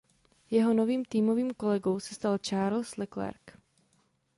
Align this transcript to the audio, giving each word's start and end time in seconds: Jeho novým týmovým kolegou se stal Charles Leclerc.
Jeho 0.49 0.73
novým 0.73 1.05
týmovým 1.05 1.51
kolegou 1.51 1.99
se 1.99 2.13
stal 2.13 2.37
Charles 2.37 2.97
Leclerc. 2.97 3.41